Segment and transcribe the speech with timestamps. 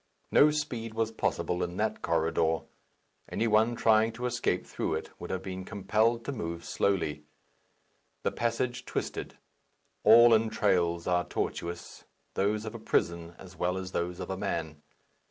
[0.31, 2.61] No speed was possible in that corridor.
[3.29, 7.23] Any one trying to escape through it would have been compelled to move slowly.
[8.23, 9.37] The passage twisted.
[10.03, 14.81] All entrails are tortuous; those of a prison as well as those of a man.